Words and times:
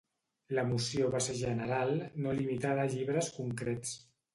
La 0.59 0.63
moció 0.69 1.11
va 1.17 1.21
ser 1.27 1.37
general, 1.43 1.95
no 2.25 2.37
limitada 2.43 2.87
a 2.89 2.95
llibres 2.97 3.33
concrets. 3.41 3.99